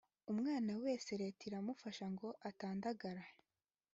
umwana 0.31 0.71
wese 0.83 1.09
leta 1.21 1.41
iramufasha 1.49 2.05
ngo 2.13 2.27
atandagara 2.49 3.23